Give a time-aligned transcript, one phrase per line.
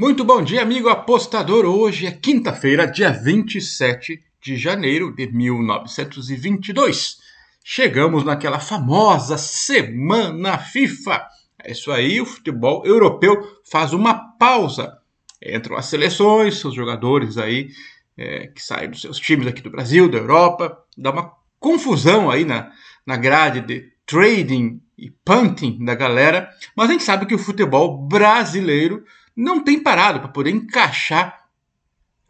[0.00, 1.66] Muito bom dia, amigo apostador.
[1.66, 7.18] Hoje é quinta-feira, dia 27 de janeiro de 1922.
[7.62, 11.22] Chegamos naquela famosa semana FIFA.
[11.62, 14.96] É isso aí, o futebol europeu faz uma pausa.
[15.44, 17.68] Entram as seleções, seus jogadores aí
[18.16, 22.46] é, que saem dos seus times aqui do Brasil, da Europa, dá uma confusão aí
[22.46, 22.72] na,
[23.04, 27.98] na grade de trading e punting da galera, mas a gente sabe que o futebol
[27.98, 29.04] brasileiro
[29.36, 31.46] não tem parado para poder encaixar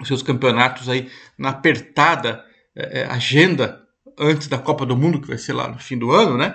[0.01, 3.83] os seus campeonatos aí na apertada é, agenda
[4.19, 6.55] antes da Copa do Mundo, que vai ser lá no fim do ano, né?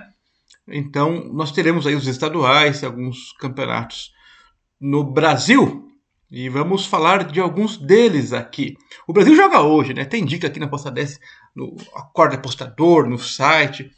[0.67, 4.11] Então, nós teremos aí os estaduais alguns campeonatos
[4.79, 5.83] no Brasil.
[6.31, 8.75] E vamos falar de alguns deles aqui.
[9.07, 10.05] O Brasil joga hoje, né?
[10.05, 11.19] Tem dica aqui na Posta 10,
[11.55, 13.91] no Acorda Apostador, no site.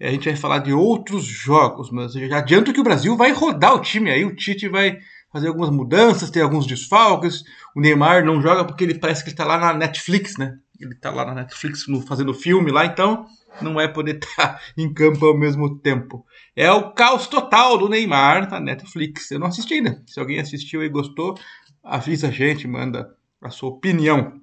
[0.00, 3.32] A gente vai falar de outros jogos, mas eu já adianto que o Brasil vai
[3.32, 4.24] rodar o time aí.
[4.24, 4.98] O Tite vai
[5.34, 7.42] fazer algumas mudanças, ter alguns desfalques.
[7.74, 10.56] O Neymar não joga porque ele parece que está lá na Netflix, né?
[10.80, 13.26] Ele está lá na Netflix fazendo filme lá, então
[13.60, 16.24] não vai poder estar tá em campo ao mesmo tempo.
[16.54, 19.32] É o caos total do Neymar na Netflix.
[19.32, 20.00] Eu não assisti ainda.
[20.06, 21.36] Se alguém assistiu e gostou,
[21.82, 23.10] avisa a gente, manda
[23.42, 24.40] a sua opinião.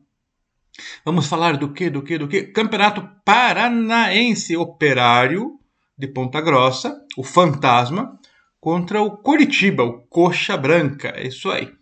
[1.06, 2.44] Vamos falar do que, do que, do que?
[2.44, 5.58] Campeonato Paranaense Operário
[5.98, 8.20] de Ponta Grossa, o Fantasma,
[8.62, 11.09] contra o Coritiba, o Coxa Branca.
[11.17, 11.73] É isso aí.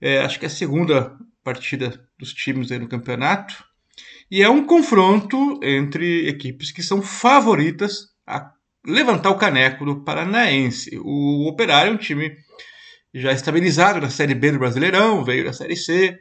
[0.00, 3.64] É, acho que é a segunda partida dos times aí no campeonato.
[4.30, 8.52] E é um confronto entre equipes que são favoritas a
[8.86, 10.96] levantar o caneco do Paranaense.
[11.02, 12.36] O Operário é um time
[13.12, 16.16] já estabilizado na Série B do Brasileirão, veio da Série C,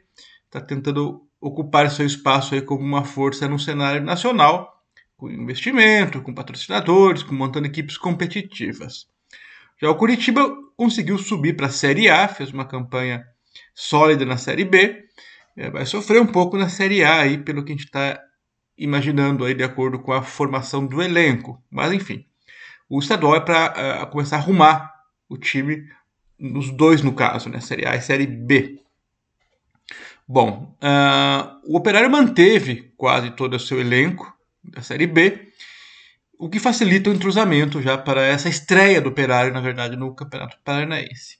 [0.45, 4.73] está tentando ocupar seu espaço aí como uma força no cenário nacional,
[5.15, 9.05] com investimento, com patrocinadores, com montando equipes competitivas.
[9.79, 13.25] Já o Curitiba conseguiu subir para a Série A, fez uma campanha
[13.73, 15.05] sólida na Série B,
[15.55, 18.19] é, vai sofrer um pouco na Série A aí, pelo que a gente está
[18.77, 21.61] imaginando aí de acordo com a formação do elenco.
[21.69, 22.25] Mas enfim,
[22.89, 24.93] o estadual é para uh, é, começar a arrumar
[25.27, 25.89] o time
[26.39, 27.59] nos dois no caso, né?
[27.59, 28.79] Série A e Série B.
[30.27, 34.31] Bom, uh, o Operário manteve quase todo o seu elenco
[34.63, 35.47] da Série B
[36.37, 40.57] o que facilita o entrosamento já para essa estreia do Operário, na verdade, no Campeonato
[40.63, 41.39] Paranaense.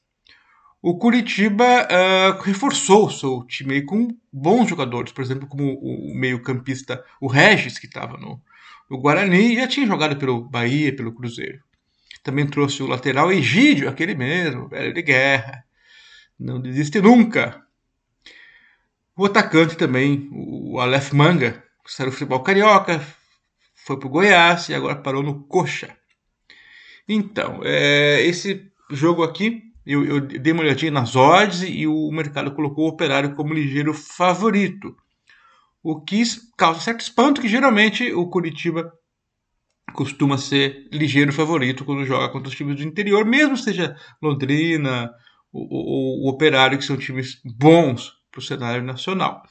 [0.81, 7.03] O Curitiba uh, reforçou o seu time com bons jogadores, por exemplo, como o meio-campista,
[7.19, 8.41] o Regis, que estava no,
[8.89, 11.59] no Guarani já tinha jogado pelo Bahia, pelo Cruzeiro.
[12.23, 15.63] Também trouxe o lateral Egídio, aquele mesmo, velho de guerra.
[16.39, 17.63] Não desiste nunca.
[19.15, 23.01] O atacante também, o Aleph Manga, que saiu do futebol carioca,
[23.87, 25.95] foi para o Goiás e agora parou no Coxa.
[27.07, 32.53] Então, é, esse jogo aqui, eu, eu, dei uma olhadinha nas odds e o mercado
[32.53, 34.93] colocou o Operário como ligeiro favorito.
[35.81, 36.21] O que
[36.57, 38.91] causa certo espanto, que geralmente o Curitiba
[39.93, 45.09] costuma ser ligeiro favorito quando joga contra os times do interior, mesmo seja Londrina,
[45.49, 49.43] o, o, o Operário, que são times bons para o cenário nacional.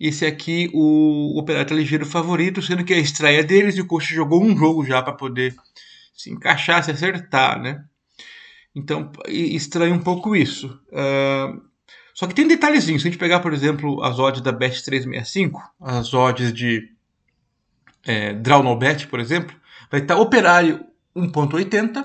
[0.00, 4.42] Esse aqui, o, Operário ligeiro favorito, sendo que a estreia deles e o Coxa jogou
[4.42, 5.54] um jogo já para poder
[6.14, 7.84] se encaixar, se acertar, né?
[8.74, 10.68] Então, estranha um pouco isso.
[10.88, 11.60] Uh,
[12.14, 12.98] só que tem detalhezinho.
[12.98, 16.88] Se a gente pegar, por exemplo, as odds da Bet 365, as odds de
[18.06, 19.54] é, Draw No Bet, por exemplo,
[19.90, 20.84] vai estar tá Operário
[21.14, 22.04] 1.80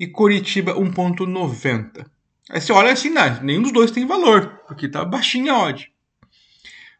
[0.00, 2.06] e Coritiba 1.90.
[2.50, 5.92] Aí você olha assim, não, nenhum dos dois tem valor, porque tá baixinha a odd.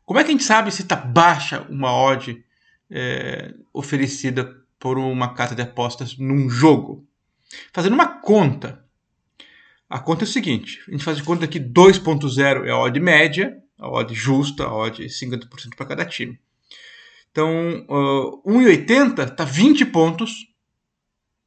[0.09, 2.43] Como é que a gente sabe se está baixa uma odd
[2.91, 7.07] é, oferecida por uma casa de apostas num jogo?
[7.75, 8.83] Fazendo uma conta.
[9.87, 12.99] A conta é o seguinte: a gente faz de conta que 2.0 é a odd
[12.99, 16.41] média, a odd justa, a odd 50% para cada time.
[17.31, 20.47] Então, uh, 1,80 está 20 pontos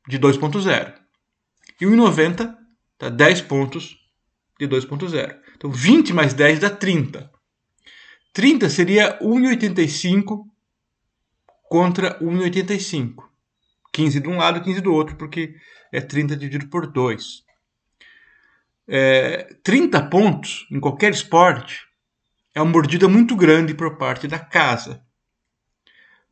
[0.08, 0.94] de 2.0.
[1.82, 2.56] E 1,90
[2.94, 3.98] está 10 pontos
[4.60, 5.36] de 2.0.
[5.58, 7.41] Então, 20 mais 10 dá 30.
[8.34, 10.46] 30 seria 1,85
[11.70, 13.24] contra 1,85.
[13.94, 15.56] 15 de um lado, 15 do outro, porque
[15.92, 17.44] é 30 dividido por 2.
[18.88, 21.86] É, 30 pontos em qualquer esporte
[22.54, 25.02] é uma mordida muito grande por parte da casa.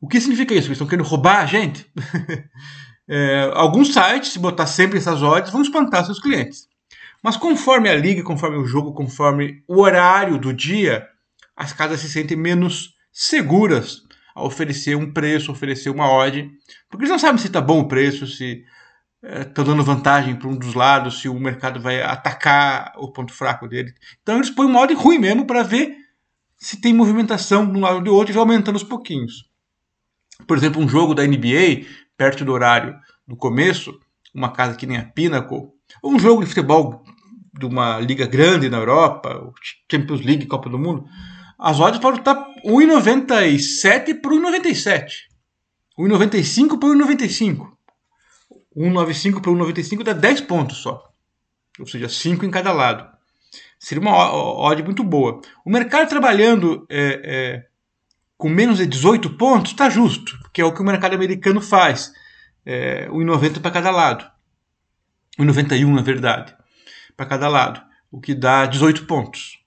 [0.02, 0.68] O que significa isso?
[0.68, 1.90] Eles estão querendo roubar a gente?
[3.08, 6.68] é, alguns sites, se botar sempre essas odds, vão espantar seus clientes.
[7.22, 11.06] Mas conforme a liga, conforme o jogo, conforme o horário do dia,
[11.60, 14.02] as casas se sentem menos seguras
[14.34, 16.50] a oferecer um preço, oferecer uma odd,
[16.90, 18.64] porque eles não sabem se está bom o preço, se
[19.22, 23.68] estão dando vantagem para um dos lados, se o mercado vai atacar o ponto fraco
[23.68, 23.94] dele.
[24.22, 25.98] Então eles põem uma ordem ruim mesmo para ver
[26.58, 29.50] se tem movimentação de um lado ou do outro e vai aumentando aos pouquinhos.
[30.48, 31.86] Por exemplo, um jogo da NBA,
[32.16, 32.98] perto do horário
[33.28, 34.00] do começo,
[34.34, 35.68] uma casa que nem a Pinnacle,
[36.02, 37.04] ou um jogo de futebol
[37.54, 39.52] de uma liga grande na Europa,
[39.92, 41.06] Champions League, Copa do Mundo,
[41.60, 42.36] as odds podem estar
[42.66, 45.28] 1,97 por 1,97.
[46.00, 47.68] 1,95 por 1,95.
[48.78, 51.12] 1,95 por 1,95 dá 10 pontos só.
[51.78, 53.06] Ou seja, 5 em cada lado.
[53.78, 55.42] Seria uma odd muito boa.
[55.66, 57.66] O mercado trabalhando é, é,
[58.38, 62.14] com menos de 18 pontos está justo, que é o que o mercado americano faz.
[62.66, 64.26] É, 1,90 para cada lado.
[65.38, 66.56] 1,91 na verdade,
[67.18, 67.82] para cada lado.
[68.10, 69.59] O que dá 18 pontos.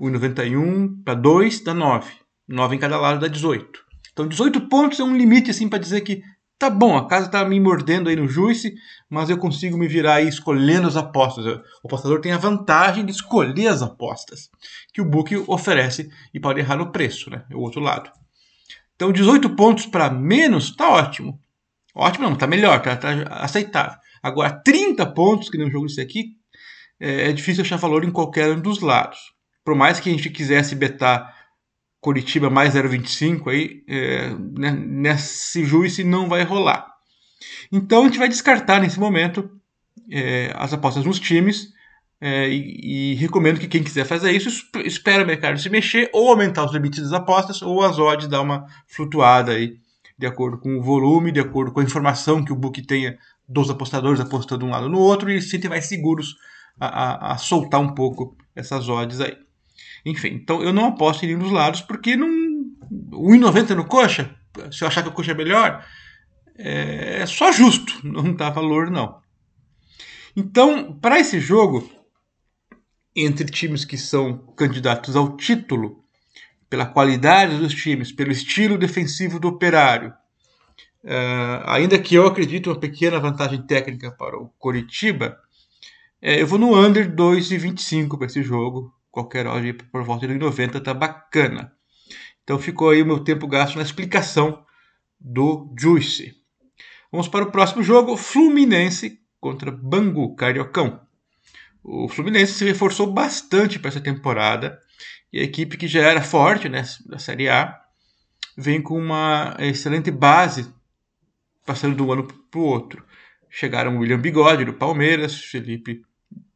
[0.00, 2.10] 1,91 para 2 dá 9.
[2.48, 3.80] 9 em cada lado dá 18.
[4.12, 6.22] Então 18 pontos é um limite assim para dizer que
[6.58, 8.74] tá bom, a casa tá me mordendo aí no juice,
[9.08, 11.46] mas eu consigo me virar aí escolhendo as apostas.
[11.46, 14.50] O apostador tem a vantagem de escolher as apostas
[14.92, 17.44] que o book oferece e pode errar no preço, né?
[17.50, 18.10] É o outro lado.
[18.94, 21.40] Então 18 pontos para menos tá ótimo.
[21.94, 23.10] Ótimo não, tá melhor, tá, tá
[23.42, 23.98] aceitável.
[24.22, 26.36] Agora 30 pontos, que nem um jogo desse aqui,
[27.00, 29.18] é, é difícil achar valor em qualquer um dos lados.
[29.64, 31.34] Por mais que a gente quisesse betar
[32.00, 36.86] Curitiba mais 0,25 aí, é, né, nesse juízo não vai rolar.
[37.70, 39.50] Então a gente vai descartar nesse momento
[40.10, 41.68] é, as apostas nos times
[42.20, 44.50] é, e, e, recomendo que quem quiser fazer isso
[44.84, 48.42] espera o mercado se mexer ou aumentar os limites das apostas ou as odds dar
[48.42, 49.78] uma flutuada aí
[50.18, 53.18] de acordo com o volume, de acordo com a informação que o book tenha
[53.48, 56.36] dos apostadores apostando um lado no outro e se tiver seguros
[56.78, 59.36] a, a, a soltar um pouco essas odds aí.
[60.04, 62.28] Enfim, então eu não aposto em nenhum dos lados porque não.
[63.12, 64.34] 1,90 no coxa,
[64.72, 65.84] se eu achar que o coxa é melhor,
[66.56, 69.20] é só justo, não dá valor não.
[70.36, 71.88] Então, para esse jogo,
[73.14, 76.04] entre times que são candidatos ao título,
[76.68, 80.12] pela qualidade dos times, pelo estilo defensivo do operário,
[81.04, 85.36] uh, ainda que eu acredito uma pequena vantagem técnica para o Coritiba,
[86.22, 90.80] é, eu vou no under 2,25 para esse jogo qualquer hora por volta de 90
[90.80, 91.72] tá bacana.
[92.42, 94.64] Então ficou aí o meu tempo gasto na explicação
[95.18, 96.34] do Juice.
[97.12, 101.00] Vamos para o próximo jogo, Fluminense contra Bangu, Cariocão.
[101.82, 104.80] O Fluminense se reforçou bastante para essa temporada
[105.32, 107.78] e a equipe que já era forte né, da Série A
[108.56, 110.72] vem com uma excelente base
[111.64, 113.04] passando de um ano para o outro.
[113.48, 116.02] Chegaram William Bigode do Palmeiras, Felipe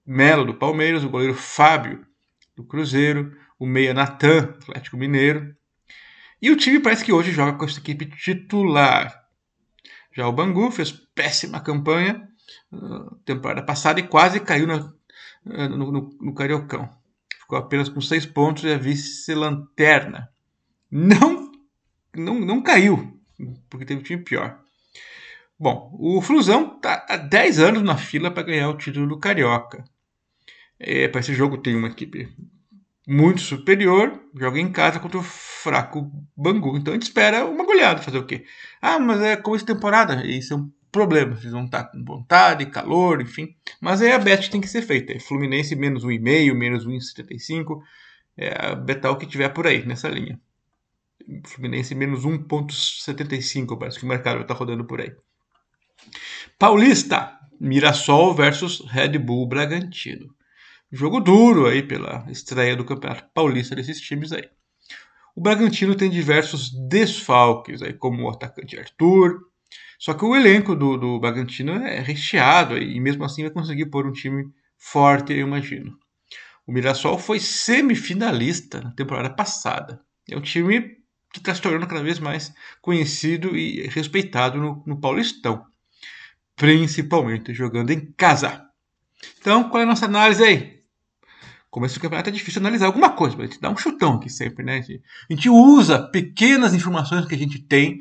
[0.07, 2.07] Melo do Palmeiras, o goleiro Fábio
[2.57, 5.55] do Cruzeiro, o meia Natan, Atlético Mineiro.
[6.41, 9.25] E o time parece que hoje joga com essa equipe titular.
[10.13, 12.29] Já o Bangu fez péssima campanha
[12.73, 16.89] uh, temporada passada e quase caiu na, uh, no, no, no, Cariocão.
[17.41, 20.29] Ficou apenas com seis pontos e a vice-lanterna.
[20.91, 21.51] Não,
[22.15, 23.19] não, não caiu,
[23.69, 24.61] porque teve um time pior.
[25.59, 29.85] Bom, o Flusão está há 10 anos na fila para ganhar o título do Carioca.
[30.79, 32.29] É, para esse jogo tem uma equipe
[33.07, 36.77] muito superior, joga em casa contra o fraco Bangu.
[36.77, 38.45] Então a gente espera uma goleada, fazer o quê?
[38.81, 42.67] Ah, mas é como essa temporada, isso é um problema, vocês vão estar com vontade,
[42.67, 43.55] calor, enfim.
[43.81, 45.13] Mas é a bet que tem que ser feita.
[45.13, 47.81] É Fluminense menos 1,5, menos 1,75.
[48.37, 50.41] É a betal que tiver por aí, nessa linha.
[51.47, 55.13] Fluminense menos 1,75, parece que o mercado está rodando por aí.
[56.59, 60.35] Paulista, Mirassol versus Red Bull Bragantino.
[60.95, 64.49] Jogo duro aí pela estreia do Campeonato Paulista desses times aí.
[65.35, 69.41] O Bragantino tem diversos desfalques, aí, como o atacante Arthur.
[69.99, 74.07] Só que o elenco do, do Bragantino é recheado e mesmo assim vai conseguir pôr
[74.07, 74.45] um time
[74.79, 75.99] forte, eu imagino.
[76.65, 80.01] O Mirassol foi semifinalista na temporada passada.
[80.31, 80.99] É um time
[81.33, 85.67] que está se tornando cada vez mais conhecido e respeitado no, no Paulistão,
[86.55, 88.65] principalmente jogando em casa.
[89.41, 90.84] Então, qual é a nossa análise aí?
[91.75, 94.31] Começo do campeonato é difícil analisar alguma coisa, mas a gente dá um chutão aqui
[94.31, 94.79] sempre, né?
[95.29, 97.99] A gente usa pequenas informações que a gente tem,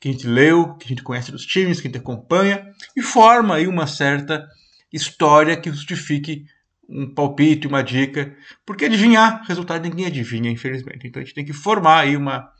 [0.00, 2.66] que a gente leu, que a gente conhece dos times, que a gente acompanha,
[2.96, 4.44] e forma aí uma certa
[4.92, 6.44] história que justifique
[6.88, 11.06] um palpite, uma dica, porque adivinhar resultado ninguém adivinha, infelizmente.
[11.06, 12.50] Então a gente tem que formar aí uma,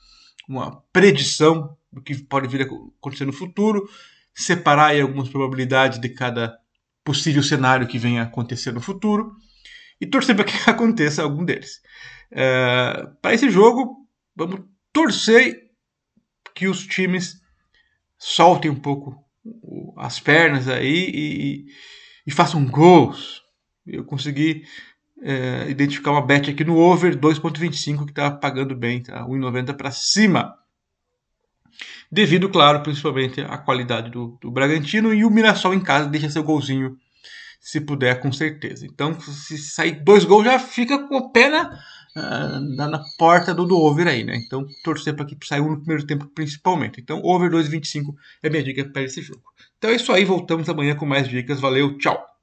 [0.49, 3.89] uma predição do que pode vir a acontecer no futuro,
[4.33, 6.57] separar aí algumas probabilidades de cada
[7.03, 9.35] possível cenário que venha a acontecer no futuro
[10.01, 11.81] e torcer para que aconteça algum deles.
[12.31, 14.61] É, para esse jogo, vamos
[14.93, 15.71] torcer
[16.55, 17.41] que os times
[18.19, 19.17] soltem um pouco
[19.97, 21.67] as pernas aí e,
[22.27, 23.43] e façam gols.
[23.87, 24.65] Eu consegui
[25.23, 29.27] é, identificar uma bet aqui no over 2.25 que está pagando bem, tá?
[29.27, 30.57] 1,90 para cima.
[32.11, 36.45] Devido, claro, principalmente à qualidade do, do Bragantino e o Mirassol em casa deixa seu
[36.45, 36.97] golzinho
[37.65, 38.85] se puder, com certeza.
[38.85, 41.81] Então, se sair dois gols, já fica com o pé na,
[42.15, 44.37] na, na porta do, do over aí, né?
[44.37, 47.01] Então, torcer para que saia um no primeiro tempo, principalmente.
[47.01, 49.43] Então, over 2,25 é minha dica para esse jogo.
[49.79, 51.59] Então é isso aí, voltamos amanhã com mais dicas.
[51.59, 52.34] Valeu, tchau!